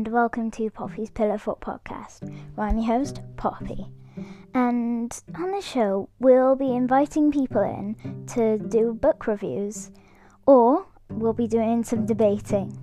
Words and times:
and 0.00 0.08
welcome 0.08 0.50
to 0.50 0.70
Poppy's 0.70 1.10
Pillow 1.10 1.36
Fort 1.36 1.60
Podcast. 1.60 2.22
where 2.54 2.66
I'm 2.66 2.78
your 2.78 2.86
host, 2.86 3.20
Poppy. 3.36 3.86
And 4.54 5.14
on 5.34 5.50
this 5.50 5.66
show, 5.66 6.08
we'll 6.18 6.56
be 6.56 6.74
inviting 6.74 7.30
people 7.30 7.60
in 7.60 8.24
to 8.28 8.56
do 8.56 8.94
book 8.94 9.26
reviews, 9.26 9.90
or 10.46 10.86
we'll 11.10 11.34
be 11.34 11.46
doing 11.46 11.84
some 11.84 12.06
debating. 12.06 12.78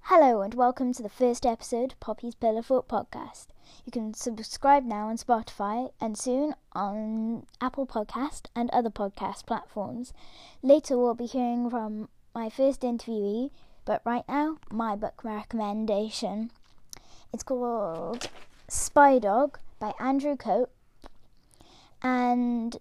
Hello, 0.00 0.42
and 0.42 0.52
welcome 0.52 0.92
to 0.92 1.02
the 1.02 1.08
first 1.08 1.46
episode 1.46 1.92
of 1.92 2.00
Poppy's 2.00 2.34
Pillow 2.34 2.60
Fort 2.60 2.86
Podcast. 2.86 3.46
You 3.86 3.92
can 3.92 4.12
subscribe 4.12 4.84
now 4.84 5.08
on 5.08 5.16
Spotify 5.16 5.90
and 6.02 6.18
soon 6.18 6.54
on 6.74 7.46
Apple 7.62 7.86
Podcast 7.86 8.48
and 8.54 8.68
other 8.70 8.90
podcast 8.90 9.46
platforms. 9.46 10.12
Later, 10.62 10.98
we'll 10.98 11.14
be 11.14 11.24
hearing 11.24 11.70
from 11.70 12.10
my 12.34 12.48
first 12.48 12.82
interviewee, 12.82 13.50
but 13.84 14.02
right 14.04 14.24
now, 14.28 14.58
my 14.70 14.94
book 14.94 15.24
recommendation. 15.24 16.50
It's 17.32 17.42
called 17.42 18.28
Spy 18.68 19.18
Dog 19.18 19.58
by 19.78 19.92
Andrew 19.98 20.36
Cope, 20.36 20.72
and 22.02 22.76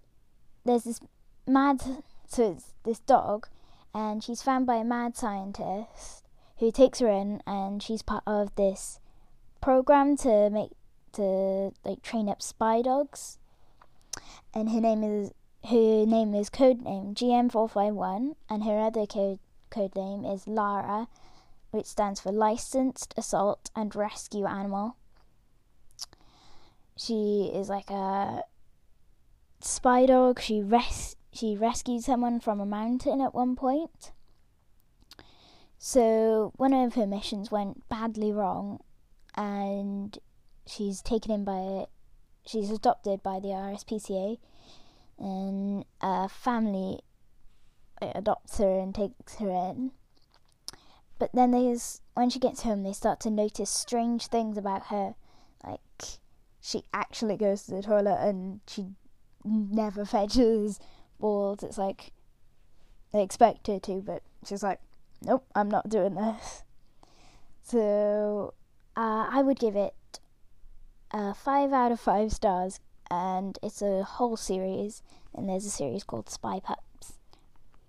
there's 0.65 0.83
this 0.83 0.99
mad, 1.47 1.81
so 2.27 2.51
it's 2.51 2.73
this 2.83 2.99
dog, 2.99 3.47
and 3.93 4.23
she's 4.23 4.41
found 4.41 4.65
by 4.65 4.75
a 4.75 4.83
mad 4.83 5.15
scientist 5.17 6.25
who 6.57 6.71
takes 6.71 6.99
her 6.99 7.07
in, 7.07 7.41
and 7.47 7.81
she's 7.81 8.01
part 8.01 8.23
of 8.27 8.53
this 8.55 8.99
program 9.61 10.15
to 10.17 10.49
make 10.49 10.71
to 11.13 11.71
like 11.83 12.01
train 12.03 12.29
up 12.29 12.41
spy 12.41 12.81
dogs, 12.81 13.37
and 14.53 14.69
her 14.69 14.81
name 14.81 15.03
is 15.03 15.31
her 15.65 16.05
name 16.05 16.33
is 16.33 16.49
codename 16.49 17.13
GM451, 17.13 18.35
and 18.49 18.63
her 18.63 18.79
other 18.79 19.05
code 19.05 19.39
code 19.69 19.95
name 19.95 20.25
is 20.25 20.47
Lara, 20.47 21.07
which 21.71 21.85
stands 21.85 22.19
for 22.19 22.31
Licensed 22.31 23.13
Assault 23.17 23.69
and 23.75 23.95
Rescue 23.95 24.45
Animal. 24.45 24.95
She 26.97 27.51
is 27.53 27.69
like 27.69 27.89
a 27.89 28.43
spy 29.61 30.05
dog. 30.05 30.39
She 30.41 30.61
res 30.61 31.15
she 31.31 31.55
rescued 31.55 32.03
someone 32.03 32.39
from 32.39 32.59
a 32.59 32.65
mountain 32.65 33.21
at 33.21 33.35
one 33.35 33.55
point. 33.55 34.11
So 35.77 36.51
one 36.57 36.73
of 36.73 36.95
her 36.95 37.07
missions 37.07 37.51
went 37.51 37.87
badly 37.87 38.31
wrong, 38.31 38.79
and 39.35 40.17
she's 40.65 41.01
taken 41.01 41.31
in 41.31 41.43
by 41.45 41.85
she's 42.45 42.71
adopted 42.71 43.23
by 43.23 43.39
the 43.39 43.49
RSPCA, 43.49 44.39
and 45.19 45.85
a 46.01 46.29
family 46.29 47.01
adopts 48.01 48.57
her 48.57 48.79
and 48.79 48.95
takes 48.95 49.35
her 49.35 49.49
in. 49.49 49.91
But 51.19 51.31
then 51.33 51.51
there's 51.51 52.01
when 52.13 52.29
she 52.29 52.39
gets 52.39 52.63
home, 52.63 52.83
they 52.83 52.93
start 52.93 53.19
to 53.21 53.29
notice 53.29 53.69
strange 53.69 54.27
things 54.27 54.57
about 54.57 54.87
her, 54.87 55.15
like 55.63 55.79
she 56.61 56.83
actually 56.93 57.37
goes 57.37 57.63
to 57.63 57.71
the 57.71 57.81
toilet 57.81 58.19
and 58.21 58.61
she 58.67 58.87
never 59.43 60.05
fetches 60.05 60.79
balls. 61.19 61.63
It's 61.63 61.77
like 61.77 62.11
they 63.11 63.21
expect 63.21 63.67
her 63.67 63.79
to, 63.79 64.01
but 64.01 64.23
she's 64.45 64.63
like, 64.63 64.79
nope, 65.21 65.45
I'm 65.55 65.69
not 65.69 65.89
doing 65.89 66.15
this. 66.15 66.63
So 67.63 68.53
uh, 68.95 69.27
I 69.29 69.41
would 69.41 69.59
give 69.59 69.75
it 69.75 69.93
uh, 71.11 71.33
five 71.33 71.73
out 71.73 71.91
of 71.91 71.99
five 71.99 72.31
stars, 72.31 72.79
and 73.11 73.57
it's 73.63 73.81
a 73.81 74.03
whole 74.03 74.37
series. 74.37 75.01
And 75.33 75.47
there's 75.47 75.65
a 75.65 75.69
series 75.69 76.03
called 76.03 76.29
Spy 76.29 76.59
Pups, 76.59 77.13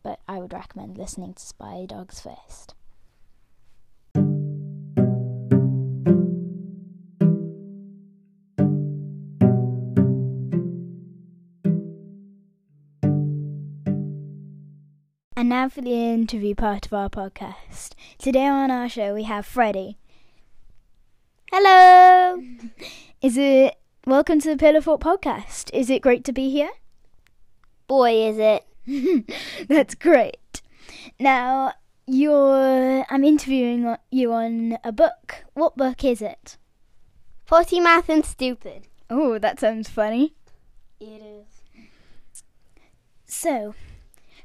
but 0.03 0.21
I 0.29 0.39
would 0.39 0.53
recommend 0.53 0.99
listening 0.99 1.35
to 1.35 1.43
Spy 1.43 1.87
Dogs 1.89 2.21
first. 2.21 2.75
And 15.37 15.49
now 15.49 15.71
for 15.71 15.81
the 15.81 15.95
interview 15.95 16.55
part 16.55 16.85
of 16.85 16.93
our 16.93 17.09
podcast. 17.09 17.93
Today 18.19 18.47
on 18.47 18.71
our 18.71 18.91
show 18.91 19.15
we 19.15 19.23
have 19.23 19.47
Freddie. 19.47 19.97
Hello! 21.51 22.43
Is 23.23 23.39
it 23.39 23.77
welcome 24.07 24.41
to 24.41 24.51
the 24.51 24.57
Pillow 24.57 24.81
Fort 24.81 25.01
podcast? 25.01 25.71
Is 25.73 25.91
it 25.91 26.03
great 26.03 26.25
to 26.25 26.33
be 26.33 26.51
here? 26.51 26.71
Boy, 27.87 28.13
is 28.29 28.39
it. 28.39 28.65
That's 29.69 29.95
great. 29.95 30.63
Now, 31.19 31.75
you're 32.07 33.05
I'm 33.11 33.25
interviewing 33.25 33.97
you 34.11 34.33
on 34.33 34.79
a 34.83 34.93
book. 34.93 35.45
What 35.55 35.77
book 35.77 36.05
is 36.05 36.23
it? 36.23 36.57
Potty 37.47 37.81
mouth 37.81 38.09
and 38.09 38.25
stupid. 38.25 38.89
Oh, 39.09 39.39
that 39.39 39.61
sounds 39.61 39.89
funny. 39.89 40.35
It 41.01 41.23
is. 41.23 41.63
So, 43.27 43.75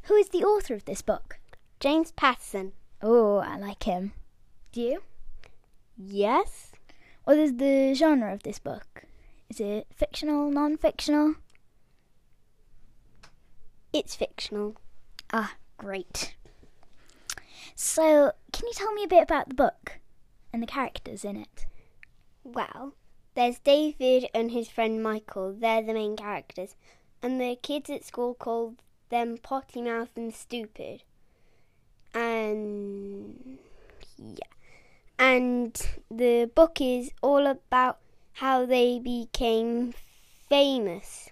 who 0.04 0.16
is 0.16 0.30
the 0.30 0.44
author 0.44 0.74
of 0.74 0.86
this 0.86 1.02
book? 1.02 1.40
James 1.80 2.12
Patterson. 2.12 2.74
Oh, 3.02 3.38
I 3.38 3.58
like 3.58 3.84
him. 3.84 4.14
Do 4.72 4.82
you? 4.82 5.04
Yes. 5.98 6.72
What 7.24 7.38
is 7.38 7.58
the 7.58 7.94
genre 7.94 8.34
of 8.34 8.44
this 8.44 8.60
book? 8.60 9.06
Is 9.50 9.60
it 9.60 9.88
fictional, 9.96 10.50
non 10.52 10.78
fictional? 10.78 11.36
It's 13.94 14.16
fictional. 14.16 14.76
Ah, 15.32 15.56
great. 15.78 16.36
So, 17.76 18.32
can 18.52 18.68
you 18.68 18.74
tell 18.74 18.94
me 18.94 19.04
a 19.04 19.08
bit 19.08 19.24
about 19.24 19.50
the 19.50 19.56
book 19.56 20.00
and 20.52 20.62
the 20.62 20.68
characters 20.68 21.24
in 21.24 21.36
it? 21.36 21.66
Well, 22.44 22.94
there's 23.36 23.60
David 23.60 24.30
and 24.34 24.52
his 24.52 24.70
friend 24.70 25.04
Michael. 25.04 25.54
They're 25.54 25.82
the 25.82 25.94
main 25.94 26.16
characters. 26.16 26.76
And 27.22 27.40
the 27.40 27.58
kids 27.62 27.90
at 27.90 28.06
school 28.06 28.34
call 28.34 28.76
them 29.10 29.38
potty 29.42 29.82
mouth 29.82 30.10
and 30.16 30.34
stupid. 30.34 31.04
And 32.14 33.58
yeah. 34.18 34.48
And 35.18 35.76
the 36.10 36.50
book 36.54 36.80
is 36.80 37.12
all 37.22 37.46
about 37.48 38.00
how 38.36 38.66
they 38.66 39.00
became 39.00 39.94
famous. 40.50 41.30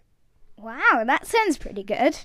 Wow, 0.58 1.04
that 1.06 1.28
sounds 1.28 1.58
pretty 1.58 1.84
good. 1.84 2.20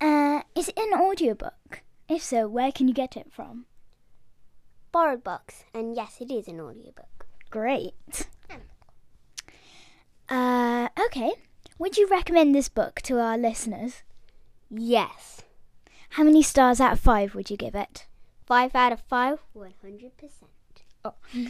Uh, 0.00 0.42
is 0.54 0.68
it 0.68 0.78
an 0.78 1.00
audiobook? 1.00 1.82
If 2.08 2.22
so, 2.22 2.48
where 2.48 2.72
can 2.72 2.88
you 2.88 2.94
get 2.94 3.16
it 3.16 3.32
from? 3.32 3.66
BorrowBox. 4.92 5.64
And 5.72 5.96
yes, 5.96 6.18
it 6.20 6.30
is 6.30 6.48
an 6.48 6.60
audiobook. 6.60 7.26
Great. 7.50 7.94
Uh, 10.28 10.88
okay. 11.06 11.32
Would 11.78 11.96
you 11.96 12.06
recommend 12.06 12.54
this 12.54 12.68
book 12.68 13.00
to 13.02 13.18
our 13.18 13.36
listeners? 13.36 14.02
Yes. 14.70 15.42
How 16.10 16.22
many 16.22 16.42
stars 16.42 16.80
out 16.80 16.92
of 16.92 17.00
five 17.00 17.34
would 17.34 17.50
you 17.50 17.56
give 17.56 17.74
it? 17.74 18.06
Five 18.46 18.74
out 18.76 18.92
of 18.92 19.00
five, 19.00 19.38
100%. 19.56 20.10
Oh, 21.04 21.14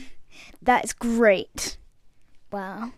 that's 0.62 0.92
great. 0.92 1.76
Well, 2.50 2.92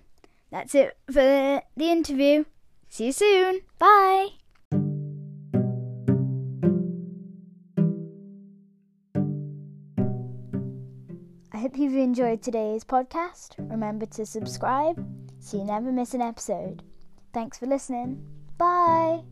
that's 0.50 0.74
it 0.74 0.96
for 1.06 1.62
the 1.76 1.90
interview. 1.90 2.44
See 2.88 3.06
you 3.06 3.12
soon. 3.12 3.60
Bye. 3.78 4.28
I 11.54 11.58
hope 11.58 11.78
you've 11.78 11.94
enjoyed 11.94 12.42
today's 12.42 12.84
podcast. 12.84 13.54
Remember 13.58 14.06
to 14.06 14.26
subscribe 14.26 15.04
so 15.38 15.58
you 15.58 15.64
never 15.64 15.92
miss 15.92 16.14
an 16.14 16.22
episode. 16.22 16.82
Thanks 17.32 17.58
for 17.58 17.66
listening. 17.66 18.24
Bye. 18.58 19.22